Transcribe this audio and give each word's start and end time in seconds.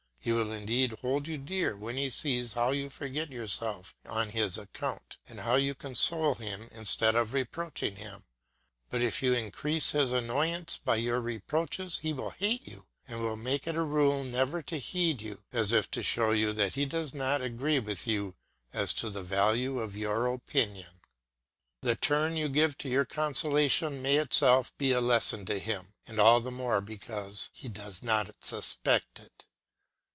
He 0.23 0.31
will 0.31 0.51
indeed 0.51 0.93
hold 1.01 1.27
you 1.27 1.39
dear 1.39 1.75
when 1.75 1.97
he 1.97 2.07
sees 2.11 2.53
how 2.53 2.69
you 2.69 2.91
forget 2.91 3.31
yourself 3.31 3.95
on 4.05 4.29
his 4.29 4.55
account, 4.55 5.17
and 5.27 5.39
how 5.39 5.55
you 5.55 5.73
console 5.73 6.35
him 6.35 6.69
instead 6.71 7.15
of 7.15 7.33
reproaching 7.33 7.95
him. 7.95 8.25
But 8.91 9.01
if 9.01 9.23
you 9.23 9.33
increase 9.33 9.89
his 9.89 10.13
annoyance 10.13 10.77
by 10.77 10.97
your 10.97 11.19
reproaches 11.21 11.97
he 12.03 12.13
will 12.13 12.29
hate 12.29 12.67
you, 12.67 12.85
and 13.07 13.23
will 13.23 13.35
make 13.35 13.65
it 13.65 13.73
a 13.75 13.81
rule 13.81 14.23
never 14.23 14.61
to 14.61 14.77
heed 14.77 15.23
you, 15.23 15.41
as 15.51 15.73
if 15.73 15.89
to 15.89 16.03
show 16.03 16.29
you 16.29 16.53
that 16.53 16.75
he 16.75 16.85
does 16.85 17.15
not 17.15 17.41
agree 17.41 17.79
with 17.79 18.05
you 18.05 18.35
as 18.71 18.93
to 18.93 19.09
the 19.09 19.23
value 19.23 19.79
of 19.79 19.97
your 19.97 20.27
opinion. 20.27 20.99
The 21.81 21.95
turn 21.95 22.37
you 22.37 22.47
give 22.47 22.77
to 22.77 22.89
your 22.89 23.05
consolation 23.05 24.03
may 24.03 24.17
itself 24.17 24.71
be 24.77 24.91
a 24.91 25.01
lesson 25.01 25.47
to 25.47 25.57
him, 25.57 25.95
and 26.05 26.19
all 26.19 26.39
the 26.39 26.51
more 26.51 26.79
because 26.79 27.49
he 27.53 27.67
does 27.67 28.03
not 28.03 28.43
suspect 28.45 29.17
it. 29.19 29.45